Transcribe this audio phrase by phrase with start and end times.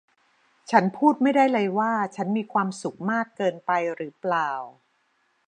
[0.71, 4.49] ฉันพูดไม่ได้เลยว่าฉันมีความสุขมากเกินไปหรือเปล่า